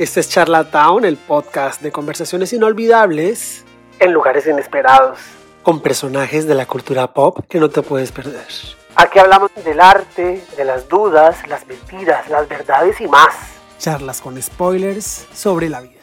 [0.00, 3.66] Este es Charlatown, el podcast de conversaciones inolvidables
[3.98, 5.18] en lugares inesperados,
[5.62, 8.46] con personajes de la cultura pop que no te puedes perder.
[8.94, 13.34] Aquí hablamos del arte, de las dudas, las mentiras, las verdades y más.
[13.78, 15.99] Charlas con spoilers sobre la vida.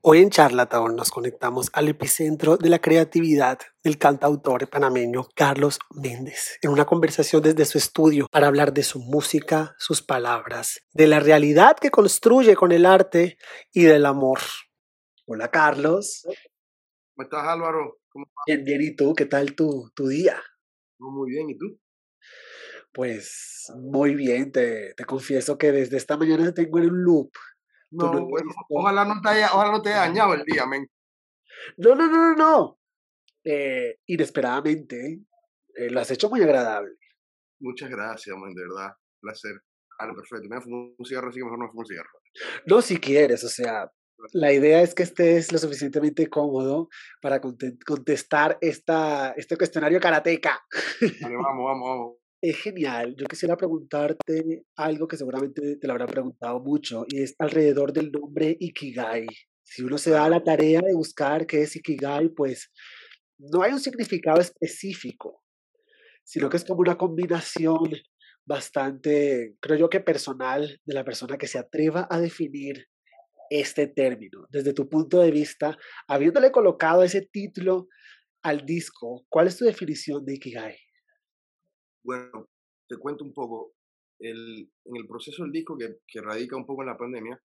[0.00, 6.56] Hoy en Charlatown nos conectamos al epicentro de la creatividad del cantautor panameño Carlos Méndez,
[6.62, 11.18] en una conversación desde su estudio para hablar de su música, sus palabras, de la
[11.18, 13.38] realidad que construye con el arte
[13.72, 14.38] y del amor.
[15.26, 16.22] Hola Carlos.
[16.22, 17.98] ¿Cómo estás Álvaro?
[18.08, 19.14] ¿Cómo Bien, bien, ¿y tú?
[19.14, 20.40] ¿Qué tal tu, tu día?
[21.00, 21.76] Muy bien, ¿y tú?
[22.92, 27.32] Pues muy bien, te, te confieso que desde esta mañana tengo en un loop
[27.90, 30.86] no, bueno, ojalá no te haya, ojalá no te haya dañado el día, men.
[31.76, 32.80] No, no, no, no, no.
[33.44, 35.20] Eh, inesperadamente,
[35.74, 36.92] eh, lo has hecho muy agradable.
[37.60, 38.92] Muchas gracias, man, de verdad.
[39.20, 39.60] Placer.
[39.98, 40.48] Ah, perfecto.
[40.48, 42.10] Me fumo un cigarro, así que mejor no fumo un cigarro.
[42.66, 43.90] No, si quieres, o sea,
[44.32, 46.88] la idea es que estés lo suficientemente cómodo
[47.20, 50.60] para contestar esta, este cuestionario karateca.
[51.22, 52.16] Vale, vamos, vamos, vamos.
[52.40, 53.16] Es genial.
[53.16, 58.12] Yo quisiera preguntarte algo que seguramente te lo habrán preguntado mucho y es alrededor del
[58.12, 59.26] nombre Ikigai.
[59.64, 62.70] Si uno se da la tarea de buscar qué es Ikigai, pues
[63.38, 65.42] no hay un significado específico,
[66.22, 67.90] sino que es como una combinación
[68.46, 72.86] bastante, creo yo que personal, de la persona que se atreva a definir
[73.50, 74.46] este término.
[74.50, 77.88] Desde tu punto de vista, habiéndole colocado ese título
[78.42, 80.87] al disco, ¿cuál es tu definición de Ikigai?
[82.08, 82.48] Bueno,
[82.88, 83.74] te cuento un poco.
[84.18, 87.38] El, en el proceso del disco, que, que radica un poco en la pandemia,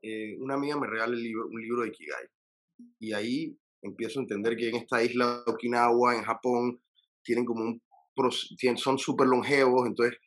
[0.00, 2.26] eh, una amiga me regala el libro, un libro de Ikigai.
[2.98, 6.82] Y ahí empiezo a entender que en esta isla de Okinawa, en Japón,
[7.22, 7.82] tienen como un
[8.76, 10.18] son súper longevos, entonces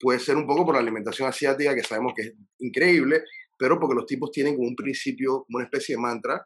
[0.00, 3.22] puede ser un poco por la alimentación asiática, que sabemos que es increíble,
[3.56, 6.44] pero porque los tipos tienen como un principio, como una especie de mantra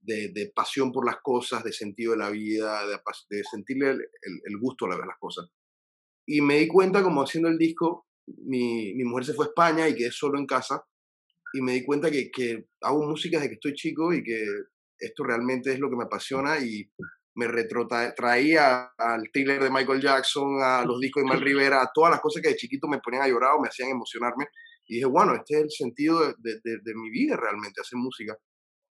[0.00, 2.96] de, de pasión por las cosas, de sentido de la vida, de,
[3.28, 5.50] de sentirle el, el, el, gusto a las cosas.
[6.32, 8.06] Y me di cuenta, como haciendo el disco,
[8.44, 10.80] mi, mi mujer se fue a España y quedé solo en casa.
[11.52, 14.46] Y me di cuenta que, que hago música desde que estoy chico y que
[14.96, 16.88] esto realmente es lo que me apasiona y
[17.34, 22.12] me retrotraía al thriller de Michael Jackson, a los discos de Mal Rivera, a todas
[22.12, 24.46] las cosas que de chiquito me ponían a llorar o me hacían emocionarme.
[24.86, 28.36] Y dije, bueno, este es el sentido de, de, mi vida realmente, hacer música.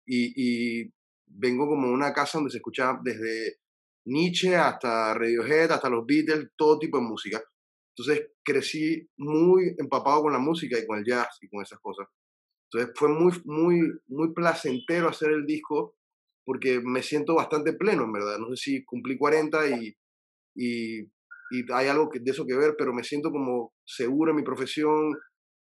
[0.04, 0.92] Y, y,
[1.32, 3.60] vengo como una casa donde se escucha desde
[4.06, 7.42] Nietzsche hasta Radiohead, hasta los Beatles, todo tipo de música.
[7.96, 12.08] Entonces crecí muy empapado con la música y con el jazz y con esas cosas.
[12.72, 15.96] Entonces fue muy, muy, muy placentero hacer el disco
[16.44, 18.38] porque me siento bastante pleno, en verdad.
[18.38, 19.96] No sé si cumplí 40 y,
[20.54, 24.42] y, y hay algo de eso que ver, pero me siento como seguro en mi
[24.42, 25.12] profesión.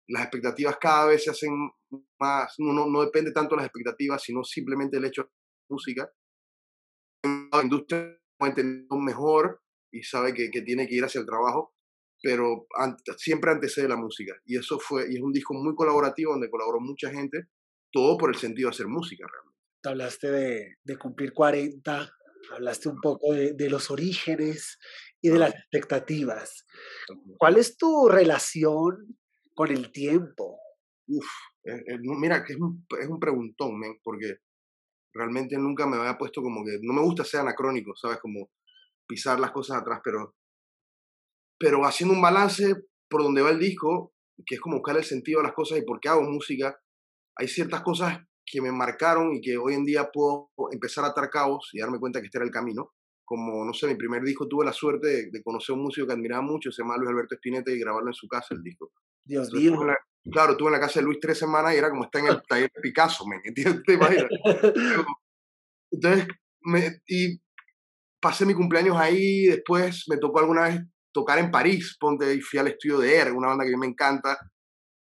[0.09, 1.51] Las expectativas cada vez se hacen
[2.19, 5.29] más, no, no, depende tanto de las expectativas, sino simplemente el hecho de
[5.69, 6.11] música.
[7.23, 9.61] La industria entendido mejor
[9.91, 11.73] y sabe que, que, tiene que ir hacia el trabajo,
[12.21, 12.67] pero
[13.17, 14.35] siempre antecede la música.
[14.45, 17.47] Y eso fue, y es un disco muy colaborativo donde colaboró mucha gente,
[17.91, 19.57] todo por el sentido de hacer música realmente.
[19.81, 22.13] Te hablaste de, de cumplir 40,
[22.51, 24.77] hablaste un poco de, de los orígenes
[25.21, 26.65] y de las expectativas.
[27.37, 29.17] ¿Cuál es tu relación
[29.53, 30.59] con el tiempo?
[31.07, 31.25] Uf,
[31.63, 34.37] eh, eh, mira, que es un, es un preguntón, men, porque
[35.13, 38.19] realmente nunca me había puesto como que, no me gusta ser anacrónico, ¿sabes?
[38.19, 38.49] Como
[39.07, 40.35] pisar las cosas atrás, pero,
[41.57, 42.75] pero haciendo un balance
[43.09, 44.13] por donde va el disco,
[44.45, 46.77] que es como buscar el sentido de las cosas y por qué hago música,
[47.35, 51.29] hay ciertas cosas que me marcaron y que hoy en día puedo empezar a atar
[51.29, 52.91] cabos y darme cuenta que este era el camino.
[53.25, 56.07] Como, no sé, mi primer disco tuve la suerte de, de conocer a un músico
[56.07, 58.91] que admiraba mucho, se llama Luis Alberto Espinete, y grabarlo en su casa, el disco.
[59.25, 59.77] Dios mío.
[60.31, 62.41] Claro, estuve en la casa de Luis tres semanas y era como estar en el
[62.47, 63.83] taller de Picasso, ¿me entiendes?
[63.85, 64.27] ¿Te imaginas?
[65.91, 66.27] Entonces,
[66.61, 67.39] me, y
[68.19, 70.81] pasé mi cumpleaños ahí, después me tocó alguna vez
[71.13, 73.79] tocar en París, ponte y fui al estudio de ER, una banda que a mí
[73.79, 74.37] me encanta,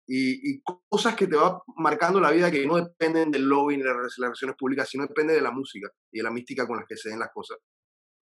[0.07, 3.81] y, y, cosas que te va marcando la vida que no dependen del lobby ni
[3.81, 6.85] de las relaciones públicas, sino depende de la música y de la mística con la
[6.87, 7.57] que se den las cosas.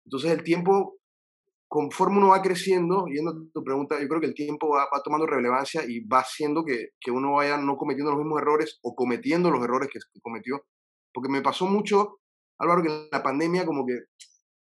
[0.06, 1.00] Entonces el tiempo
[1.74, 5.02] conforme uno va creciendo, yendo a tu pregunta, yo creo que el tiempo va, va
[5.04, 8.94] tomando relevancia y va haciendo que, que, uno vaya no cometiendo los mismos errores o
[8.94, 10.68] cometiendo los errores que, que, cometió.
[11.12, 12.20] Porque me pasó mucho,
[12.60, 14.02] Álvaro, que en la pandemia como que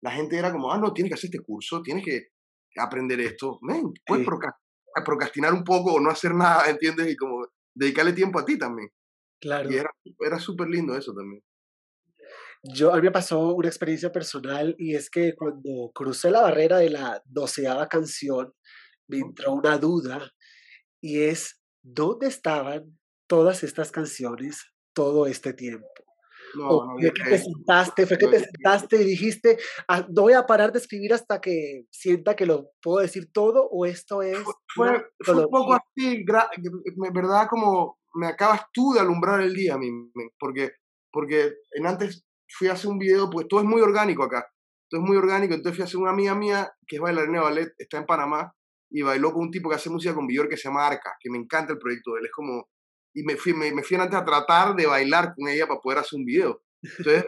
[0.01, 2.29] la gente era como, ah, no, tienes que hacer este curso, tienes que
[2.79, 3.59] aprender esto.
[3.61, 4.31] Men, puedes sí.
[5.05, 7.13] procrastinar un poco o no hacer nada, ¿entiendes?
[7.13, 7.45] Y como
[7.75, 8.89] dedicarle tiempo a ti también.
[9.39, 9.71] Claro.
[9.71, 11.43] Y era, era súper lindo eso también.
[12.63, 16.79] Yo, a mí me pasó una experiencia personal y es que cuando crucé la barrera
[16.79, 18.53] de la doceava canción,
[19.09, 20.31] me entró una duda
[21.01, 24.65] y es, ¿dónde estaban todas estas canciones
[24.95, 25.89] todo este tiempo?
[26.55, 29.59] No, no, fue que te sentaste, fue que te sentaste y dijiste,
[29.89, 33.67] ah, no voy a parar de escribir hasta que sienta que lo puedo decir todo,
[33.71, 34.39] o esto es.
[34.75, 36.25] Fue, fue un poco así,
[37.13, 39.79] verdad, como me acabas tú de alumbrar el día
[40.39, 40.73] porque,
[41.11, 42.25] porque en antes
[42.57, 44.47] fui a hacer un video, pues todo es muy orgánico acá,
[44.89, 47.45] todo es muy orgánico, entonces fui a hacer una amiga mía que es bailarina de
[47.45, 48.53] ballet, está en Panamá,
[48.91, 51.31] y bailó con un tipo que hace música con Villor que se llama Arca, que
[51.31, 52.69] me encanta el proyecto de él, es como,
[53.15, 55.99] y me fui, me, me fui antes a tratar de bailar con ella para poder
[55.99, 56.63] hacer un video.
[56.83, 57.27] Entonces,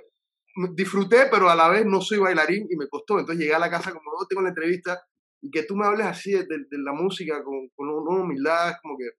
[0.75, 3.19] disfruté, pero a la vez no soy bailarín y me costó.
[3.19, 5.03] Entonces llegué a la casa como, no tengo la entrevista
[5.43, 9.11] y que tú me hables así de, la música con, con, una humildad, como que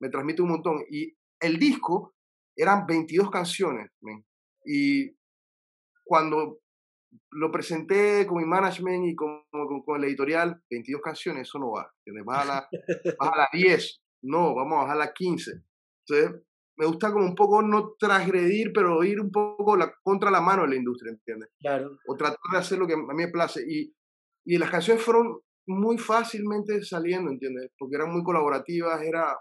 [0.00, 0.84] me transmite un montón.
[0.88, 2.14] Y el disco
[2.56, 3.90] eran 22 canciones,
[4.64, 5.10] y
[6.12, 6.58] cuando
[7.30, 11.90] lo presenté con mi management y con, con, el editorial, 22 canciones, eso no va.
[12.26, 12.68] Vas a, la,
[13.18, 15.52] vas a las 10, no, vamos a bajar a las 15.
[16.06, 16.42] Entonces,
[16.76, 20.64] me gusta como un poco no transgredir, pero ir un poco la, contra la mano
[20.64, 21.48] de la industria, ¿entiendes?
[21.58, 21.96] Claro.
[22.06, 23.62] O tratar de hacer lo que a mí me place.
[23.66, 23.90] Y,
[24.44, 27.70] y las canciones fueron muy fácilmente saliendo, ¿entiendes?
[27.78, 29.34] Porque eran muy colaborativas, era,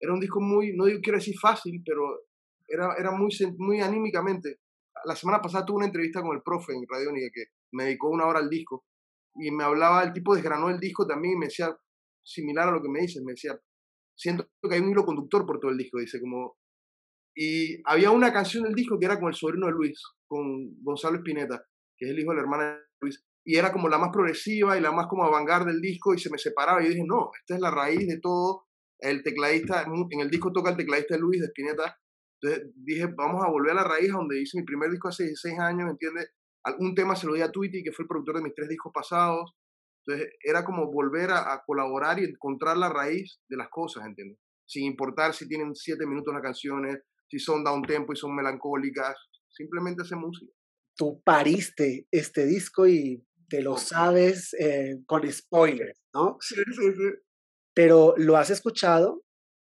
[0.00, 2.22] era un disco muy, no quiero decir fácil, pero
[2.66, 4.60] era, era muy, muy anímicamente.
[5.04, 8.08] La semana pasada tuve una entrevista con el profe en Radio Única que me dedicó
[8.08, 8.84] una hora al disco
[9.34, 11.76] y me hablaba, el tipo desgranó el disco también y me decía,
[12.24, 13.58] similar a lo que me dices, me decía,
[14.16, 16.56] siento que hay un hilo conductor por todo el disco, dice, como...
[17.38, 21.18] Y había una canción del disco que era con el sobrino de Luis, con Gonzalo
[21.18, 21.62] Espineta,
[21.98, 24.76] que es el hijo de la hermana de Luis, y era como la más progresiva
[24.76, 27.30] y la más como avangar del disco, y se me separaba, y yo dije, no,
[27.38, 28.64] esta es la raíz de todo,
[28.98, 31.98] el tecladista, en el disco toca el tecladista Luis, de Espineta,
[32.40, 35.58] entonces dije, vamos a volver a la raíz, donde hice mi primer disco hace 16
[35.58, 36.30] años, ¿entiendes?
[36.78, 38.92] Un tema se lo di a Tweety, que fue el productor de mis tres discos
[38.92, 39.54] pasados,
[40.04, 44.38] entonces era como volver a, colaborar y encontrar la raíz de las cosas, ¿entiendes?
[44.64, 46.98] Sin importar si tienen siete minutos las canciones,
[47.28, 49.16] si son down tempo y son melancólicas,
[49.48, 50.52] simplemente hacer música.
[50.96, 56.36] Tú pariste este disco y te lo sabes eh, con spoilers, ¿no?
[56.40, 57.10] Sí, sí, sí.
[57.74, 59.22] Pero lo has escuchado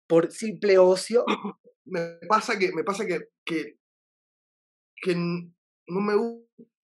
[0.08, 1.26] por simple ocio.
[1.88, 3.78] me pasa que, me pasa que, que,
[5.02, 6.14] que no me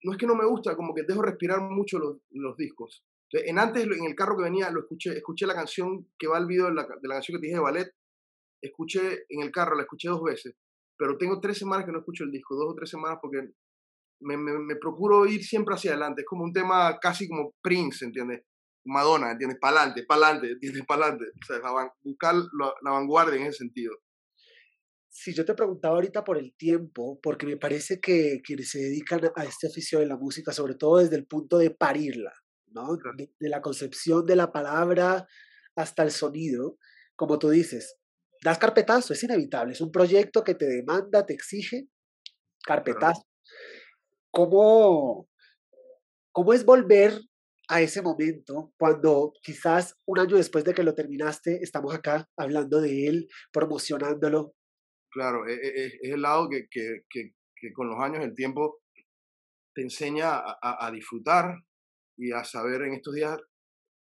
[0.05, 3.05] no es que no me gusta, como que dejo respirar mucho los, los discos.
[3.31, 6.45] En antes, en el carro que venía, lo escuché, escuché la canción que va al
[6.45, 7.91] video de la, de la canción que te dije de ballet,
[8.61, 10.55] escuché en el carro, la escuché dos veces,
[10.97, 13.50] pero tengo tres semanas que no escucho el disco, dos o tres semanas porque
[14.19, 18.44] me, me, procuro ir siempre hacia adelante, es como un tema casi como Prince, ¿entiendes?
[18.85, 19.57] Madonna, ¿entiendes?
[19.59, 20.05] Para adelante,
[20.51, 20.85] ¿entiendes?
[20.85, 23.97] Para adelante, o sea, buscar la vanguardia en ese sentido
[25.13, 29.21] si yo te preguntaba ahorita por el tiempo, porque me parece que quienes se dedican
[29.36, 32.33] a este oficio de la música, sobre todo desde el punto de parirla,
[32.71, 32.98] ¿no?
[33.15, 35.27] De, la concepción de la palabra
[35.75, 36.80] hasta el sonido,
[37.15, 37.95] como tú dices,
[38.44, 41.88] das carpetazo, es inevitable, es un proyecto que te demanda, te exige,
[42.65, 43.21] carpetazo.
[44.31, 45.30] ¿Cómo,
[46.31, 47.21] ¿Cómo es volver
[47.68, 52.81] a ese momento cuando quizás un año después de que lo terminaste, estamos acá hablando
[52.81, 54.56] de él, promocionándolo?
[55.13, 58.81] Claro, es, e, es el lado que, que, que, con los años el tiempo
[59.74, 61.56] te enseña a, a, disfrutar
[62.18, 63.39] y a saber en estos días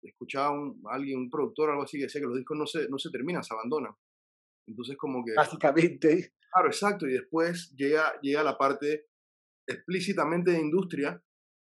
[0.03, 2.99] escuchaba un, alguien, un productor algo así que decía que los discos no se, no
[2.99, 3.93] se terminan, se abandonan.
[4.67, 5.35] Entonces como que...
[5.35, 6.33] Básicamente.
[6.53, 7.07] Claro, exacto.
[7.07, 9.07] Y después llega, llega la parte
[9.67, 11.23] explícitamente de industria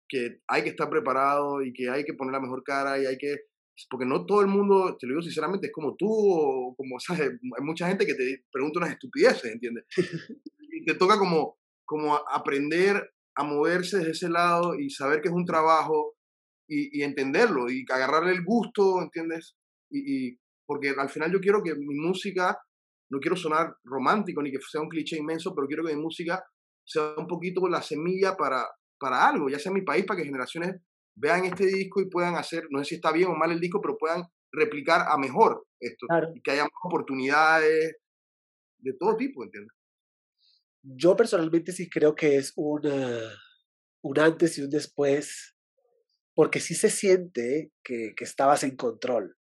[0.08, 3.18] que hay que estar preparado y que hay que poner la mejor cara y hay
[3.18, 3.36] que...
[3.90, 7.30] Porque no todo el mundo, te lo digo sinceramente, es como tú o como, ¿sabes?
[7.30, 9.84] Hay mucha gente que te pregunta unas estupideces, ¿entiendes?
[10.58, 15.34] y te toca como, como aprender a moverse desde ese lado y saber que es
[15.34, 16.14] un trabajo
[16.68, 19.56] y, entenderlo y agarrarle el gusto, ¿entiendes?
[19.90, 22.58] Y, porque al final yo quiero que mi música,
[23.10, 26.42] no quiero sonar romántico ni que sea un cliché inmenso, pero quiero que mi música
[26.86, 28.66] sea un poquito la semilla para,
[28.98, 30.80] para algo, ya sea en mi país, para que generaciones
[31.14, 33.80] vean este disco y puedan hacer, no sé si está bien o mal el disco,
[33.80, 36.06] pero puedan replicar a mejor esto.
[36.34, 37.96] Y que haya más oportunidades
[38.78, 39.72] de todo tipo, ¿entiendes?
[40.82, 43.20] Yo personalmente sí creo que es una,
[44.02, 45.54] un antes y un después
[46.34, 49.36] porque sí se siente que, que estabas en control.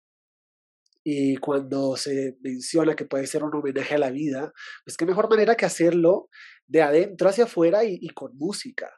[1.03, 4.53] Y cuando se menciona que puede ser un homenaje a la vida,
[4.85, 6.29] pues qué mejor manera que hacerlo
[6.65, 8.89] de adentro hacia afuera y, y con música.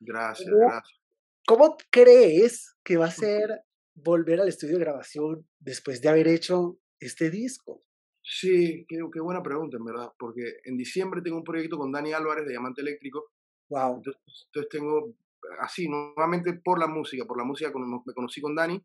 [0.00, 0.99] Gracias, gracias.
[1.46, 3.62] ¿Cómo crees que va a ser
[3.94, 7.82] volver al estudio de grabación después de haber hecho este disco?
[8.22, 12.12] Sí, qué, qué, buena pregunta, en verdad, porque en diciembre tengo un proyecto con Dani
[12.12, 13.30] Álvarez de Diamante Eléctrico.
[13.70, 13.96] Wow.
[13.96, 15.14] Entonces, entonces tengo
[15.60, 18.82] así, nuevamente por la música, por la música me conocí con Dani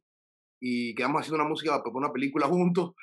[0.59, 2.93] y quedamos haciendo una música para una película juntos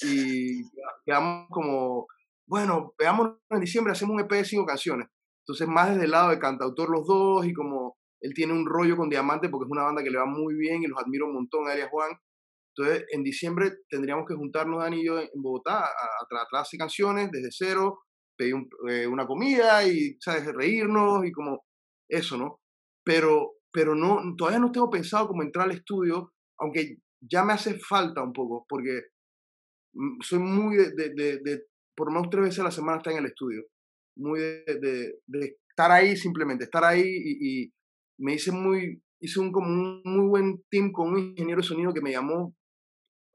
[0.00, 0.62] y
[1.04, 2.06] quedamos como,
[2.46, 5.08] bueno, veámonos en diciembre, hacemos un EP de cinco canciones.
[5.40, 8.96] Entonces, más desde el lado de cantautor los dos y como él tiene un rollo
[8.96, 11.34] con Diamante porque es una banda que le va muy bien y los admiro un
[11.34, 12.12] montón, a Juan.
[12.74, 17.48] Entonces, en diciembre tendríamos que juntarnos, Dani y yo, en Bogotá, a, a, canciones desde
[17.50, 18.00] cero,
[18.36, 18.54] pedir
[18.88, 21.64] eh, una comida y, ¿sabes?, reírnos y como
[22.08, 22.60] eso, ¿no?
[23.04, 27.78] Pero, pero no, todavía no tengo pensado como entrar al estudio, aunque ya me hace
[27.78, 29.02] falta un poco, porque
[29.94, 31.64] mm, soy muy de, de, de,
[31.96, 33.64] por lo menos tres veces a la semana estar en el estudio,
[34.16, 35.18] muy de,
[35.68, 37.72] estar ahí simplemente, estar ahí y, y
[38.18, 41.92] me hice muy, hice un, como un muy buen team con un ingeniero de sonido
[41.92, 42.54] que me llamó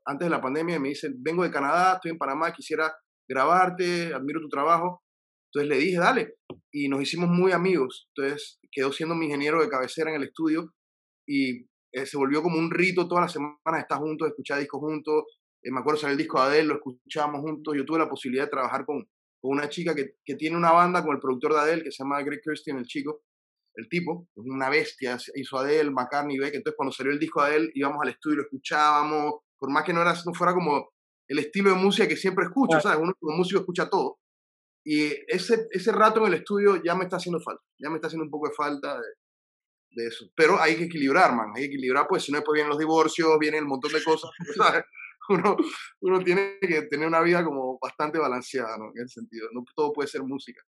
[0.05, 2.95] antes de la pandemia y me dice, vengo de Canadá, estoy en Panamá, quisiera
[3.27, 5.03] grabarte, admiro tu trabajo.
[5.51, 6.35] Entonces le dije, dale.
[6.71, 8.09] Y nos hicimos muy amigos.
[8.15, 10.73] Entonces quedó siendo mi ingeniero de cabecera en el estudio
[11.27, 15.23] y eh, se volvió como un rito todas las semanas estar juntos, escuchar discos juntos.
[15.61, 17.75] Eh, me acuerdo salir el disco de Adele, lo escuchábamos juntos.
[17.75, 19.03] Yo tuve la posibilidad de trabajar con,
[19.41, 22.03] con una chica que, que, tiene una banda con el productor de Adele, que se
[22.03, 23.23] llama Greg Kirsten, el chico,
[23.77, 26.55] el tipo, es una bestia, hizo Adele, McCartney, Beck.
[26.55, 29.83] Entonces cuando salió el disco de Adele íbamos al estudio y lo escuchábamos, por más
[29.83, 30.89] que no, era, no fuera como
[31.27, 32.99] el estilo de música que siempre escucho, ¿sabes?
[32.99, 34.17] Uno como músico escucha todo.
[34.83, 38.07] Y ese, ese rato en el estudio ya me está haciendo falta, ya me está
[38.07, 40.25] haciendo un poco de falta de, eso.
[40.35, 43.37] Pero hay que equilibrar, man, hay que equilibrar, pues si no después vienen los divorcios,
[43.39, 44.83] vienen un montón de cosas, ¿sabes?
[45.29, 45.57] Uno,
[45.99, 48.91] uno tiene que tener una vida como bastante balanceada, ¿no?
[48.95, 50.61] En ese sentido, no todo puede ser música.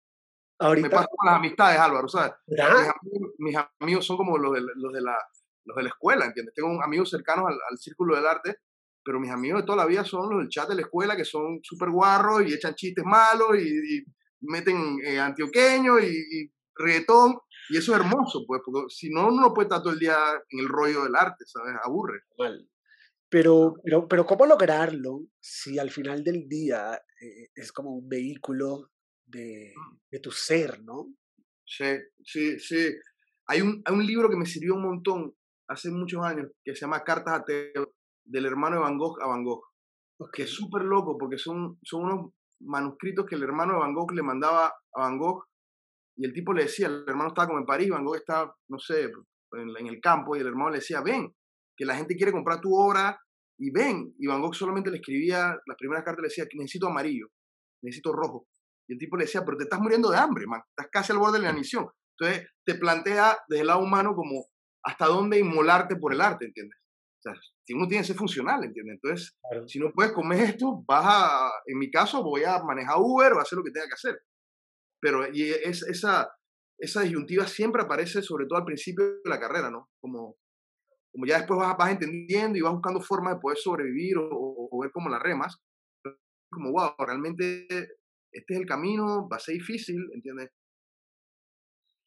[0.59, 0.89] Ahorita...
[0.89, 2.33] Me pasa con las amistades, Álvaro, ¿sabes?
[2.47, 5.17] Mis amigos, mis amigos, son como los de, los de, la,
[5.65, 6.55] los de la escuela, ¿entiendes?
[6.55, 8.61] Tengo amigos cercanos al, al círculo del arte
[9.07, 11.25] pero mis amigos de toda la vida son los del chat de la escuela que
[11.25, 14.05] son súper guarros y echan chistes malos y,
[14.41, 17.39] meten eh, antioqueño y, y, reggaetón.
[17.71, 20.19] Y eso es hermoso, pues, porque si no, uno no puede estar todo el día
[20.51, 21.75] en el rollo del arte, ¿sabes?
[21.83, 22.21] Aburre.
[23.29, 28.91] Pero, pero, pero ¿cómo lograrlo si al final del día eh, es como un vehículo
[29.26, 29.99] de, mm.
[30.11, 31.12] de, tu ser, ¿no?
[31.64, 32.95] Sí, sí, sí.
[33.49, 35.35] Hay un, hay un libro que me sirvió un montón
[35.68, 37.92] hace muchos años que se llama Cartas a Teo
[38.25, 39.62] del hermano de Van Gogh a Van Gogh.
[40.33, 44.12] Que es súper loco porque son, son unos manuscritos que el hermano de Van Gogh
[44.12, 45.45] le mandaba a Van Gogh
[46.16, 48.78] y el tipo le decía, el hermano estaba como en París, Van Gogh estaba, no
[48.78, 49.11] sé,
[49.52, 51.30] en, el campo y el hermano le decía, ven,
[51.76, 53.18] que la gente quiere comprar tu obra
[53.59, 54.14] y ven.
[54.18, 57.26] Y Van Gogh solamente le escribía, las primeras cartas le decía, necesito amarillo,
[57.83, 58.47] necesito rojo.
[58.88, 61.19] Y el tipo le decía, pero te estás muriendo de hambre, man, estás casi al
[61.19, 61.88] borde de la inanición.
[62.19, 64.47] Entonces te plantea desde el lado humano como
[64.85, 66.78] hasta dónde inmolarte por el arte, ¿entiendes?
[67.64, 69.00] si uno tiene que ser funcional, ¿entiendes?
[69.02, 73.33] Entonces, si no puedes comer esto, vas a, en mi caso, voy a manejar Uber
[73.33, 74.21] o hacer lo que tenga que hacer.
[75.00, 76.31] Pero y es, esa,
[76.78, 79.88] esa disyuntiva siempre aparece, sobre todo al principio de la carrera, ¿no?
[80.00, 80.37] Como,
[81.12, 84.81] como ya después vas, vas entendiendo y vas buscando formas de poder sobrevivir o, o,
[84.81, 85.59] ver cómo las remas.
[86.50, 87.66] Como, wow, realmente
[88.38, 90.50] este es el camino, va a ser difícil, ¿entiendes?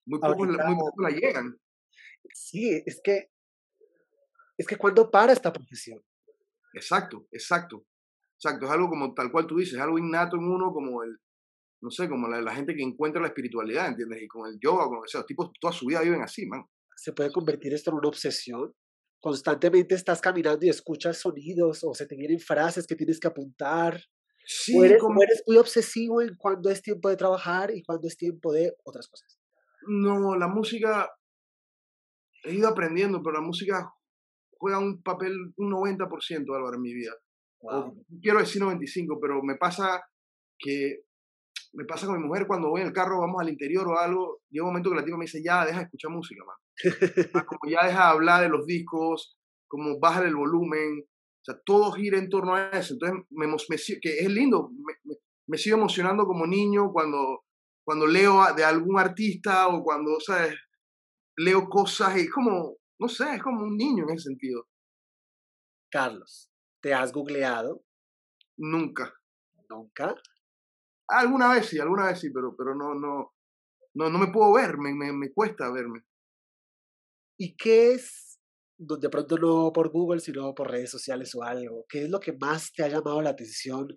[0.05, 1.59] Muy pocos, muy pocos la llegan.
[2.33, 3.29] Sí, es que
[4.57, 6.03] es que cuando para esta profesión.
[6.73, 7.85] Exacto, exacto.
[8.41, 11.17] Exacto, es algo como tal cual tú dices, es algo innato en uno como el,
[11.81, 14.21] no sé, como la, gente que encuentra la espiritualidad, ¿entiendes?
[14.21, 16.45] Y con el yoga, con lo que sea, los tipos toda su vida viven así,
[16.45, 16.63] man.
[16.95, 18.73] Se puede convertir esto en una obsesión.
[19.21, 24.01] Constantemente estás caminando y escuchas sonidos o se te vienen frases que tienes que apuntar.
[24.51, 25.21] Sí, o eres, como...
[25.21, 29.07] eres muy obsesivo en cuando es tiempo de trabajar y cuando es tiempo de otras
[29.07, 29.39] cosas.
[29.87, 31.07] No, la música
[32.43, 33.93] he ido aprendiendo, pero la música
[34.57, 37.13] juega un papel un 90%, Álvaro, en mi vida.
[38.23, 40.01] quiero decir 95, pero me pasa
[40.57, 41.03] que
[41.73, 44.41] me pasa con mi mujer cuando voy en el carro, vamos al interior o algo,
[44.49, 46.57] llega un momento que la tía me dice, ya, deja de escuchar música, man.
[47.35, 49.37] Ah, como ya deja de hablar de los discos,
[49.67, 51.05] como baja el volumen,
[51.41, 52.93] o sea, todo gira en torno a eso.
[52.93, 53.47] Entonces, me,
[54.01, 55.15] que es lindo, me,
[55.47, 57.45] me, sigo emocionando como niño cuando,
[57.85, 60.55] cuando leo de algún artista o cuando, ¿sabes?
[61.37, 64.67] Leo cosas y es como, no sé, es como un niño en ese sentido.
[65.89, 67.83] Carlos, ¿te has googleado?
[68.57, 69.13] Nunca.
[69.69, 70.15] ¿Nunca?
[71.07, 73.33] Alguna vez sí, alguna vez sí, pero, pero no, no,
[73.93, 76.03] no, no me puedo ver, me, me, me cuesta verme.
[77.37, 78.28] ¿Y qué es,
[78.79, 82.33] de pronto no por Google, sino por redes sociales o algo, qué es lo que
[82.33, 83.87] más te ha llamado la atención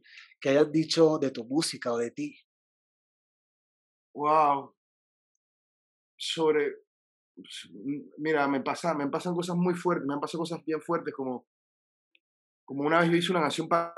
[0.40, 2.36] que hayan dicho de tu música o de ti?
[4.14, 4.74] Wow.
[6.16, 6.72] Sobre,
[7.34, 7.70] pues,
[8.18, 11.46] mira, me, pasa, me pasan cosas muy fuertes, me han pasado cosas bien fuertes como,
[12.64, 13.94] como una vez yo hice una canción para,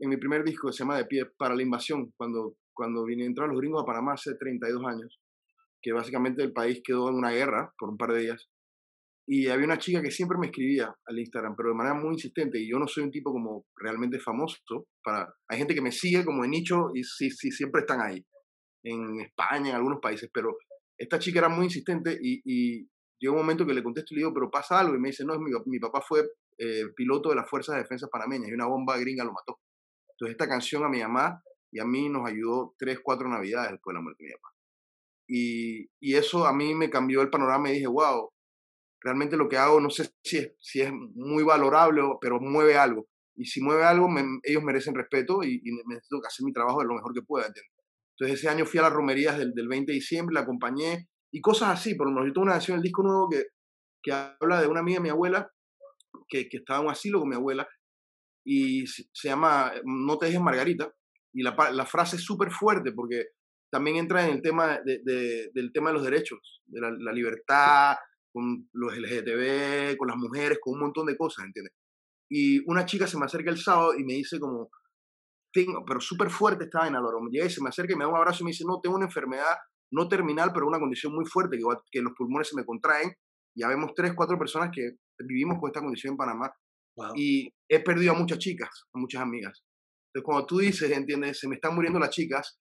[0.00, 3.52] en mi primer disco se llama De Pie, para la invasión, cuando, cuando vine, entraron
[3.52, 5.20] los gringos a Panamá hace 32 años,
[5.80, 8.50] que básicamente el país quedó en una guerra por un par de días.
[9.26, 12.58] Y había una chica que siempre me escribía al Instagram, pero de manera muy insistente,
[12.58, 14.58] y yo no soy un tipo como realmente famoso,
[15.02, 18.24] para, hay gente que me sigue como de nicho y sí, sí, siempre están ahí,
[18.84, 20.56] en España, en algunos países, pero
[20.98, 22.88] esta chica era muy insistente y, y
[23.18, 25.24] llegó un momento que le contesto y le digo, pero pasa algo, y me dice,
[25.24, 26.22] no, mi, mi papá fue
[26.58, 29.58] eh, piloto de las Fuerzas de Defensa Panameñas y una bomba gringa lo mató.
[30.10, 33.92] Entonces esta canción a mi mamá y a mí nos ayudó tres, cuatro navidades después
[33.92, 34.48] de la muerte de mi papá.
[35.26, 38.30] Y, y eso a mí me cambió el panorama y dije, wow,
[39.04, 43.06] realmente lo que hago no sé si es, si es muy valorable, pero mueve algo.
[43.36, 44.08] Y si mueve algo,
[44.42, 47.46] ellos merecen respeto y, necesito hacer mi trabajo de lo mejor que pueda.
[47.46, 51.40] Entonces ese año fui a las romerías del, del 20 de diciembre, la acompañé y
[51.40, 51.94] cosas así.
[51.94, 53.44] Por lo menos yo tengo una canción, el disco nuevo que,
[54.02, 55.50] que habla de una amiga de mi abuela
[56.28, 57.68] que, que estaba en un asilo con mi abuela
[58.46, 60.90] y se, llama No te dejes Margarita.
[61.34, 63.26] Y la, la frase es súper fuerte porque
[63.70, 67.96] también entra en el tema de, del tema de los derechos, de la, la libertad,
[68.34, 71.72] con los LGTB, con las mujeres, con un montón de cosas, ¿entiendes?
[72.28, 74.70] Y una chica se me acerca el sábado y me dice como,
[75.52, 78.10] tengo, pero súper fuerte estaba en Álvaro, llega y se me acerca y me da
[78.10, 79.54] un abrazo y me dice, no, tengo una enfermedad
[79.94, 83.14] no terminal, pero una condición muy fuerte, que, que los pulmones se me contraen.
[83.56, 86.52] Ya vemos tres, cuatro personas que vivimos con esta condición en Panamá.
[87.14, 89.62] Y he perdido a muchas chicas, a muchas amigas.
[90.08, 91.38] Entonces, cuando tú dices, ¿entiendes?
[91.38, 92.58] Se me están muriendo las chicas,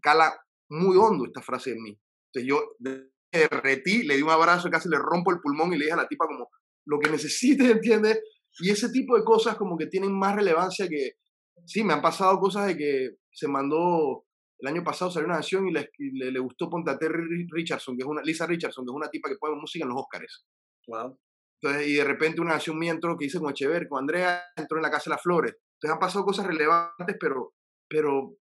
[0.00, 0.36] cala
[0.70, 1.98] muy hondo esta frase en mí.
[2.32, 5.94] Entonces, yo derretí, le di un abrazo, casi le rompo el pulmón y le dije
[5.94, 6.48] a la tipa como,
[6.86, 8.20] lo que necesites, ¿entiendes?
[8.58, 11.12] Y ese tipo de cosas como que tienen más relevancia que,
[11.66, 14.24] sí, me han pasado cosas de que se mandó,
[14.58, 15.90] el año pasado salió una canción y le,
[16.30, 19.28] le, gustó Ponte a Terry Richardson, que es una, Lisa Richardson, que es una tipa
[19.28, 20.46] que pone música en los Oscars.
[20.86, 21.18] Wow.
[21.60, 24.78] Entonces, y de repente una canción mía entró que hice con Echever, con Andrea, entró
[24.78, 25.54] en la Casa de las Flores.
[25.74, 27.54] Entonces han pasado cosas relevantes, pero,
[27.88, 28.36] pero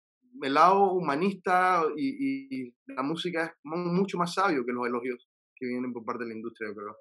[0.42, 5.92] el lado humanista y, la música es mucho más sabio que los elogios que vienen
[5.92, 6.96] por parte de la industria, yo creo.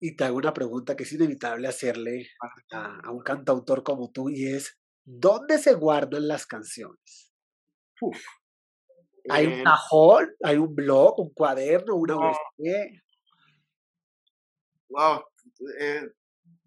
[0.00, 2.28] Y te hago una pregunta que es inevitable hacerle
[2.72, 7.34] a, un cantautor como tú y es, ¿dónde se guardan las canciones?
[9.28, 10.30] ¿Hay un eh, cajón?
[10.42, 12.32] ¿Hay un blog, un cuaderno, una no.
[14.88, 15.22] Wow,
[15.78, 16.08] eh,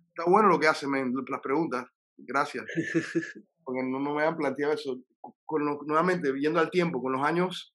[0.09, 0.89] está bueno lo que hacen,
[1.27, 1.87] las preguntas.
[2.17, 2.65] Gracias.
[3.63, 5.01] Porque no, no me han planteado eso
[5.45, 7.73] con nuevamente, viendo al tiempo, con los años,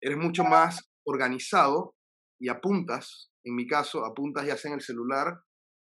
[0.00, 1.94] eres mucho más organizado
[2.40, 5.40] y apuntas, en mi caso, apuntas ya sea en el celular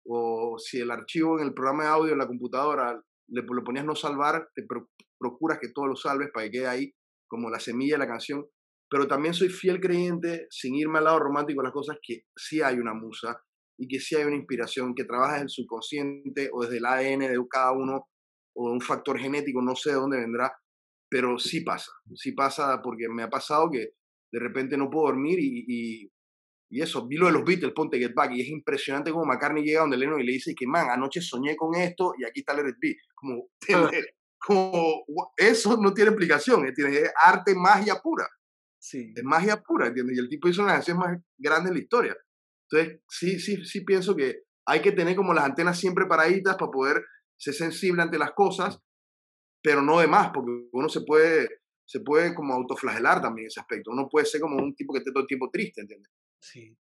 [0.06, 3.84] o si el archivo en el programa de audio en la computadora le, lo ponías
[3.84, 4.66] no salvar, te
[5.18, 6.94] procuras que todo lo salves para que quede ahí
[7.26, 8.46] como la semilla de la canción.
[8.90, 12.60] Pero también soy fiel creyente, sin irme al lado romántico de las cosas, que sí
[12.60, 13.42] hay una musa
[13.78, 17.20] y que sí hay una inspiración, que trabajas en el subconsciente o desde el ADN
[17.20, 18.06] de cada uno
[18.54, 20.56] o un factor genético, no sé de dónde vendrá,
[21.08, 23.90] pero sí pasa, sí pasa porque me ha pasado que
[24.32, 26.12] de repente no puedo dormir y, y,
[26.70, 29.62] y eso, vi lo de los Beatles, ponte Get Back, y es impresionante como McCartney
[29.62, 32.52] llega donde Lennon y le dice que, man, anoche soñé con esto y aquí está
[32.52, 33.48] el R&B, como,
[34.38, 35.04] como,
[35.36, 38.26] eso no tiene explicación, tiene es arte, magia pura.
[38.78, 39.12] Sí.
[39.14, 40.16] Es magia pura, ¿entiendes?
[40.16, 42.16] Y el tipo hizo una canción más grande de la historia.
[42.68, 46.70] Entonces, sí, sí, sí pienso que hay que tener como las antenas siempre paraditas para
[46.70, 47.04] poder
[47.44, 48.80] ser sensible ante las cosas,
[49.62, 51.48] pero no de más, porque uno se puede,
[51.86, 53.90] se puede como autoflagelar también ese aspecto.
[53.90, 56.10] Uno puede ser como un tipo que esté todo el tiempo triste, ¿entiendes?
[56.40, 56.76] Sí.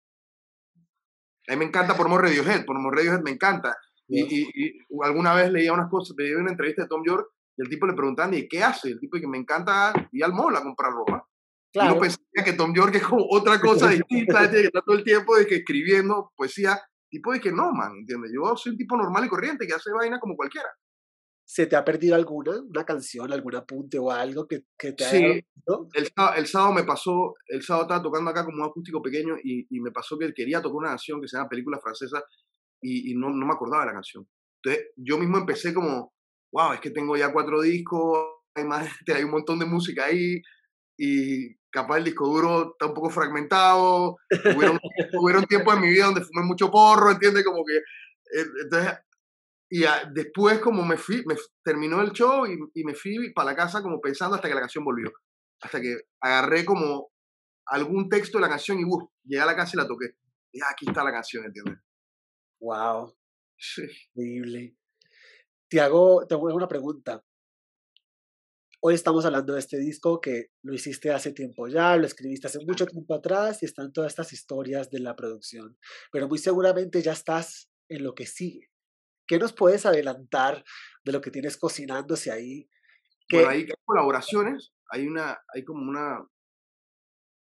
[1.47, 3.76] A mí me encanta por amor Radiohead, por amor Radiohead me encanta.
[4.08, 7.69] Y, y, alguna vez leía unas cosas, leí una entrevista de Tom York y el
[7.69, 8.89] tipo le preguntaban, ¿y qué hace?
[8.89, 11.28] El tipo que me encanta ir al mall a comprar ropa.
[11.74, 11.91] Claro.
[11.91, 15.04] Y yo pensaba que Tom York es como otra cosa distinta, que está todo el
[15.04, 16.80] tiempo de que escribiendo poesía
[17.12, 18.32] tipo de que no, man, ¿entiendes?
[18.34, 20.69] Yo soy un tipo normal y corriente que hace vaina como cualquiera.
[21.45, 25.17] ¿Se te ha perdido alguna, una canción, algún apunte o algo que, que te sí,
[25.17, 25.41] haya
[25.93, 29.67] el, el, sábado me pasó, el sábado estaba tocando acá como un acústico pequeño y,
[29.69, 32.24] y me pasó que quería tocar una canción que se llama Película Francesa
[32.82, 34.28] y, y no, no, me acordaba de la canción.
[34.63, 36.13] Entonces yo mismo empecé como,
[36.52, 38.17] wow, es que tengo ya cuatro discos,
[38.56, 40.41] hay, más, hay un montón de música ahí
[40.97, 44.18] y capaz el disco duro está un poco fragmentado,
[44.58, 44.80] hubieron,
[45.14, 47.44] hubieron tiempos en mi vida donde fumé mucho porro, ¿entiendes?
[47.44, 47.82] Como que,
[48.62, 49.00] entonces,
[49.70, 53.56] y después como me fui, me terminó el show y, y, me fui para la
[53.56, 55.12] casa como pensando hasta que la canción volvió,
[55.62, 57.10] hasta que agarré como
[57.68, 60.16] algún texto de la canción y uh, llegué a la casa y la toqué.
[60.52, 61.78] Y ah, aquí está la canción, ¿entiendes?
[62.60, 63.16] Wow.
[64.14, 64.76] Increíble.
[65.70, 67.24] Te hago, te hago una pregunta.
[68.84, 72.65] Hoy estamos hablando de este disco que lo hiciste hace tiempo ya, lo escribiste hace
[72.65, 75.78] mucho tiempo atrás y están todas estas historias de la producción,
[76.12, 78.72] pero muy seguramente ya estás en lo que sigue.
[79.28, 80.63] ¿Qué nos puedes adelantar
[81.06, 82.67] de lo que tienes cocinándose ahí?
[83.32, 86.28] Bueno, hay colaboraciones, hay una, hay como una,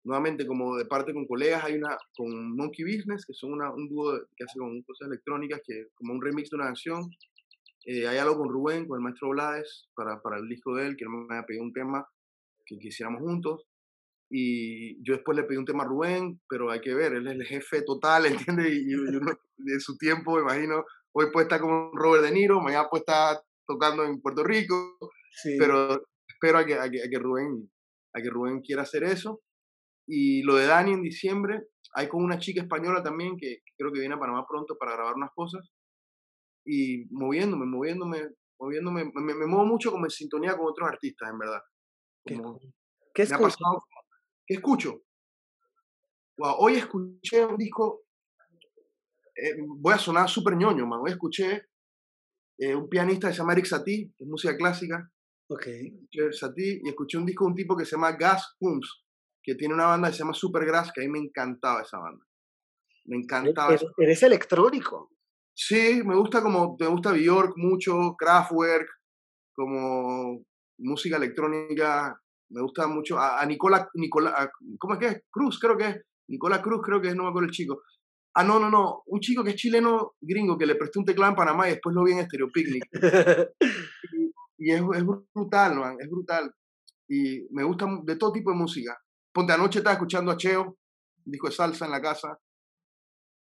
[0.05, 3.89] nuevamente como de parte con colegas, hay una con Monkey Business, que son una, un
[3.89, 7.09] dúo que hace con cosas electrónicas, que como un remix de una canción.
[7.85, 10.97] Eh, hay algo con Rubén, con el maestro Blades, para, para el disco de él,
[10.97, 12.07] que él me había pedido un tema
[12.67, 13.67] que quisiéramos juntos.
[14.31, 17.35] Y yo después le pedí un tema a Rubén, pero hay que ver, él es
[17.35, 18.73] el jefe total, ¿entiendes?
[18.73, 18.93] Y,
[19.73, 24.05] en su tiempo, imagino, hoy puede estar con Robert De Niro, mañana puede estar tocando
[24.05, 24.99] en Puerto Rico,
[25.59, 27.71] pero espero a que, a que, a que, Rubén,
[28.15, 29.41] a que Rubén quiera hacer eso.
[30.07, 34.01] Y lo de Dani en diciembre, hay con una chica española también que, creo que
[34.01, 35.69] viene a Panamá pronto para grabar unas cosas.
[36.73, 38.29] Y moviéndome, moviéndome,
[38.61, 41.61] moviéndome, me, me muevo mucho como en sintonía con otros artistas, en verdad.
[42.25, 42.61] Como,
[43.13, 43.39] ¿Qué, ¿Qué
[44.47, 45.03] ¿Qué escucho?
[46.39, 48.05] hoy escuché un disco,
[49.35, 51.01] eh, voy a sonar súper ñoño, man.
[51.03, 51.67] Hoy escuché
[52.57, 55.11] eh, un pianista que se llama Eric Satie, es música clásica.
[55.49, 55.67] Ok.
[56.31, 59.05] Satie, y escuché un disco de un tipo que se llama Gas Hums,
[59.43, 62.25] que tiene una banda que se llama Supergrass, que a mí me encantaba esa banda.
[63.07, 63.75] Me encantaba.
[63.75, 65.11] Eres, eres electrónico.
[65.63, 68.89] Sí, me gusta como, me gusta Bjork mucho, Kraftwerk,
[69.55, 70.43] como
[70.79, 72.19] música electrónica
[72.49, 75.23] me gusta mucho a, Nicola, Nicola ¿cómo es que es?
[75.31, 75.97] Cruz, creo que es.
[76.29, 77.83] Nicola Cruz, creo que es, no me acuerdo el chico.
[78.35, 81.31] Ah, no, no, no, un chico que es chileno gringo que le presté un teclado
[81.31, 82.85] en Panamá y después lo vi en Stereo Picnic.
[84.59, 86.51] y, es, es, brutal, man, es brutal.
[87.07, 88.99] Y me gusta de todo tipo de música.
[89.31, 92.39] Ponte, anoche estaba escuchando a Cheo, un disco de salsa en la casa,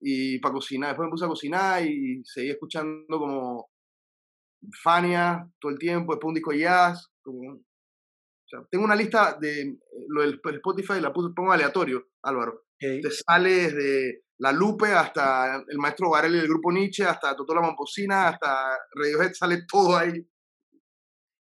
[0.03, 0.91] y para cocinar.
[0.91, 3.71] Después me puse a cocinar y seguí escuchando como
[4.83, 7.62] Fania todo el tiempo, después un disco jazz, como
[8.71, 12.67] tengo una lista de eh, lo del Spotify, la pongo aleatorio, Álvaro.
[12.79, 17.61] Te sale desde La Lupe hasta el maestro Varela del grupo Nietzsche, hasta Totó la
[17.61, 20.29] Mamposina, hasta Radiohead, sale todo ahí.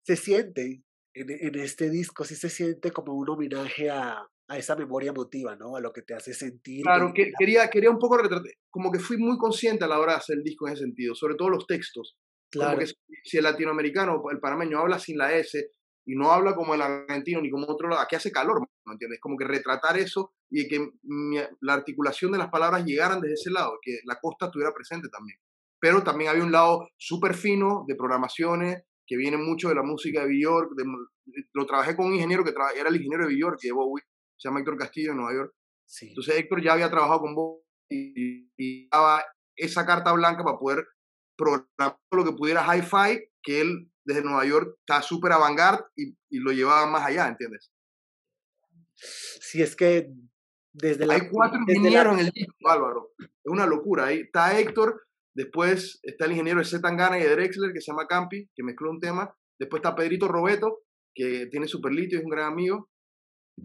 [0.04, 0.82] Se siente
[1.14, 5.56] en, en, este disco, sí se siente como un homenaje a, a esa memoria emotiva,
[5.56, 5.76] ¿no?
[5.76, 6.84] A lo que te hace sentir.
[6.84, 10.14] Claro, que, quería, quería un poco retratar, como que fui muy consciente a la hora
[10.14, 12.18] de hacer el disco en ese sentido, sobre todo los textos.
[12.52, 12.76] Claro.
[12.76, 15.72] Como que si el latinoamericano, el panameño habla sin la S,
[16.06, 18.02] y no habla como el argentino ni como otro lado.
[18.02, 19.20] Aquí hace calor, ¿me entiendes?
[19.20, 20.92] Como que retratar eso y que
[21.62, 25.38] la articulación de las palabras llegaran desde ese lado, que la costa estuviera presente también.
[25.80, 30.24] Pero también había un lado súper fino de programaciones que viene mucho de la música
[30.24, 30.72] de Bjork.
[31.54, 34.04] lo trabajé con un ingeniero que era el ingeniero de Bjork, de Bowie,
[34.38, 35.54] se llama Héctor Castillo en Nueva York.
[35.88, 36.10] Sí.
[36.10, 39.24] Entonces Héctor ya había trabajado con Bowie y, y daba
[39.56, 40.86] esa carta blanca para poder
[41.38, 46.40] programar lo que pudiera hi-fi, que él desde Nueva York está súper avant y, y,
[46.40, 47.72] lo llevaba más allá, ¿entiendes?
[48.96, 50.10] Si es que
[50.74, 51.16] desde la...
[51.16, 53.14] Hay cuatro ingenieros en el disco, Álvaro.
[53.20, 54.06] Es una locura.
[54.06, 58.08] Ahí está Héctor, después está el ingeniero de Zetangana y de Drexler, que se llama
[58.08, 59.36] Campi, que mezcló un tema.
[59.60, 62.90] Después está Pedrito Robeto, que tiene Superlito y es un gran amigo,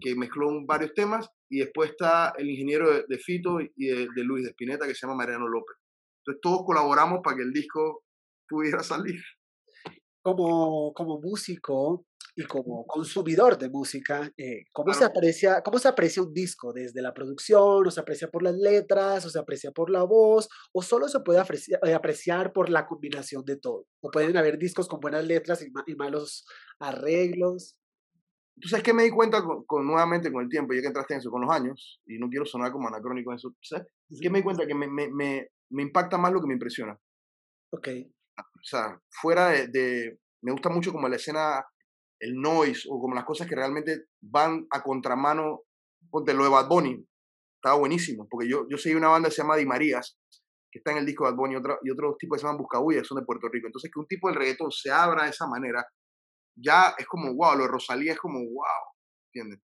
[0.00, 1.28] que mezcló varios temas.
[1.48, 5.06] Y después está el ingeniero de, Fito y de, de Luis de Spinetta, que se
[5.06, 5.76] llama Mariano López.
[6.20, 8.04] Entonces todos colaboramos para que el disco
[8.48, 9.20] pudiera salir
[10.22, 12.04] como, como músico
[12.36, 16.72] y como consumidor de música, eh, ¿cómo, se aprecia, ¿cómo se aprecia un disco?
[16.72, 17.86] ¿Desde la producción?
[17.86, 19.24] ¿O se aprecia por las letras?
[19.26, 20.48] ¿O se aprecia por la voz?
[20.72, 23.86] ¿O solo se puede apreciar, eh, apreciar por la combinación de todo?
[24.00, 26.46] ¿O pueden haber discos con buenas letras y, malos
[26.78, 27.76] arreglos?
[28.60, 31.20] Entonces, es que me di cuenta con, nuevamente con el tiempo, ya que entraste en
[31.20, 33.86] eso, con los años, y no quiero sonar como anacrónico en eso, ¿sabes?
[34.10, 36.54] Es que me di cuenta que me, me, me, me impacta más lo que me
[36.54, 36.98] impresiona.
[37.72, 37.88] Ok
[38.60, 41.64] o sea, fuera de, me gusta mucho como la escena,
[42.18, 45.62] el noise o como las cosas que realmente van a contramano,
[46.10, 47.06] ponte lo de Bad Bunny,
[47.56, 50.18] estaba buenísimo, porque yo, yo seguí una banda que se llama Di Marías,
[50.70, 52.46] que está en el disco de Bad Bunny, y, otro, y otros tipos que se
[52.46, 53.66] llaman Buscabulla, son de Puerto Rico.
[53.66, 55.86] Entonces, que un tipo del reggaetón se abra de esa manera,
[56.60, 58.94] ya es como wow, lo de Rosalía es como wow,
[59.32, 59.60] ¿entiendes?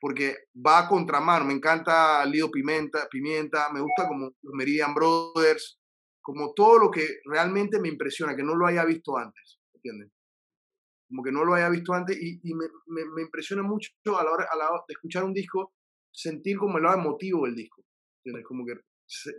[0.00, 5.78] Porque va a contramano, me encanta Lido Pimenta, Pimienta, me gusta como los Meridian Brothers,
[6.20, 10.10] como todo lo que realmente me impresiona, que no lo haya visto antes, ¿entiendes?
[11.08, 14.48] Como que no lo haya visto antes y, me, me, impresiona mucho a la, hora,
[14.50, 15.72] a la hora de escuchar un disco,
[16.10, 17.84] sentir como el lado emotivo del disco,
[18.24, 18.46] ¿entiendes?
[18.46, 18.74] Como que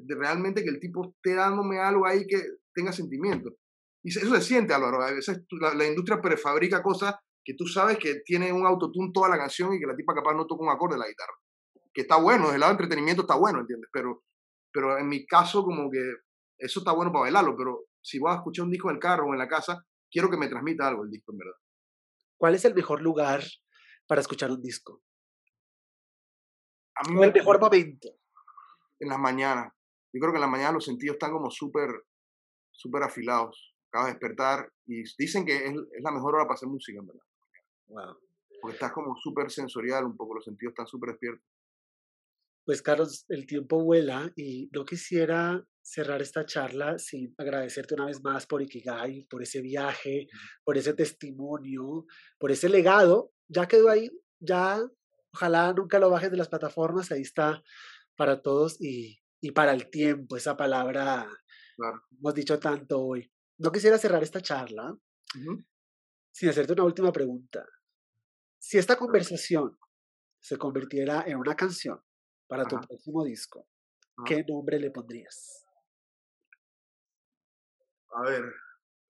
[0.08, 2.42] realmente que el tipo esté dándome algo ahí que
[2.74, 3.56] tenga sentimiento.
[4.04, 5.02] Y eso se siente, Álvaro.
[5.02, 9.30] A veces la, la industria prefabrica cosas que tú sabes que tiene un autotune toda
[9.30, 11.34] la canción y que la tipa capaz no toca un acorde de la guitarra.
[11.94, 13.90] Que está bueno, desde el lado de entretenimiento está bueno, ¿entiendes?
[13.92, 14.24] Pero,
[14.72, 16.02] pero en mi caso como que
[16.58, 19.28] eso está bueno para bailarlo, pero si voy a escuchar un disco en el carro
[19.28, 21.56] o en la casa, quiero que me transmita algo el disco, en verdad.
[22.38, 23.44] ¿Cuál es el mejor lugar
[24.08, 25.02] para escuchar un disco?
[26.96, 28.10] A mí el mejor momento.
[29.00, 29.74] En las mañanas.
[30.14, 31.90] Yo creo que en las mañanas los sentidos están como súper,
[32.72, 33.73] súper afilados.
[33.94, 37.06] Acabas de despertar y dicen que es, es, la mejor hora para hacer música, en
[37.06, 37.22] verdad.
[37.88, 38.18] Wow.
[38.60, 41.46] Porque estás como súper sensorial un poco, los sentidos están súper despiertos.
[42.66, 48.24] Pues Carlos, el tiempo vuela y no quisiera cerrar esta charla sin agradecerte una vez
[48.24, 50.28] más por Ikigai, por ese viaje,
[50.64, 52.06] por ese testimonio,
[52.40, 53.32] por ese legado.
[53.48, 54.82] Ya quedó ahí, ya
[55.34, 57.62] ojalá nunca lo bajes de las plataformas, ahí está
[58.16, 61.28] para todos y, y para el tiempo, esa palabra
[62.18, 63.33] hemos dicho tanto hoy.
[63.58, 64.98] No quisiera cerrar esta charla
[66.32, 67.66] sin hacerte una última pregunta.
[68.58, 69.78] Si esta conversación
[70.40, 72.02] se convirtiera en una canción
[72.48, 73.68] para tu próximo disco,
[74.26, 75.66] ¿qué nombre le pondrías?
[78.12, 78.44] A ver,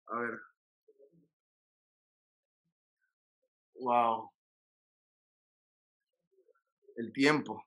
[0.08, 0.40] a ver.
[3.76, 4.32] Wow.
[6.96, 7.66] El tiempo.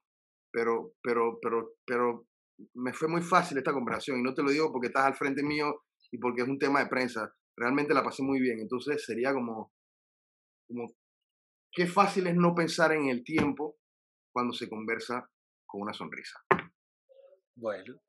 [0.51, 2.27] Pero, pero, pero, pero
[2.73, 5.43] me fue muy fácil esta conversación y no te lo digo porque estás al frente
[5.43, 7.33] mío y porque es un tema de prensa.
[7.55, 8.59] Realmente la pasé muy bien.
[8.59, 9.73] Entonces sería como,
[10.67, 10.93] como,
[11.71, 13.77] qué fácil es no pensar en el tiempo
[14.31, 15.29] cuando se conversa
[15.65, 16.39] con una sonrisa.
[17.55, 17.99] Bueno,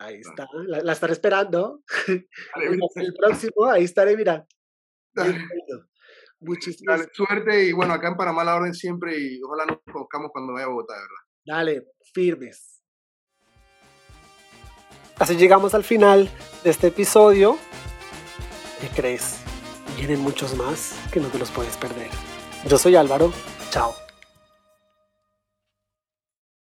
[0.00, 1.82] Ahí está, la, estaré esperando.
[2.94, 4.46] el próximo, ahí estaré, mira.
[6.40, 10.52] Muchísimas suerte y bueno, acá en Panamá la orden siempre y ojalá nos conozcamos cuando
[10.52, 11.24] vaya a Bogotá, ¿verdad?
[11.44, 12.77] Dale, firmes.
[15.18, 16.30] Así llegamos al final
[16.62, 17.58] de este episodio.
[18.80, 19.38] ¿Qué crees?
[19.96, 22.08] Vienen muchos más que no te los puedes perder.
[22.68, 23.32] Yo soy Álvaro.
[23.70, 24.07] Chao.